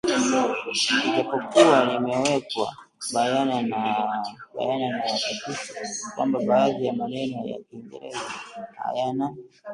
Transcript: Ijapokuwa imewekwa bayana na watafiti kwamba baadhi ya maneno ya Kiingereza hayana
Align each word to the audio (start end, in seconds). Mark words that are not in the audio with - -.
Ijapokuwa 1.07 1.79
imewekwa 1.95 2.67
bayana 3.13 3.61
na 3.69 3.79
watafiti 4.57 5.87
kwamba 6.15 6.39
baadhi 6.39 6.85
ya 6.85 6.93
maneno 6.93 7.45
ya 7.47 7.57
Kiingereza 7.59 8.23
hayana 8.77 9.33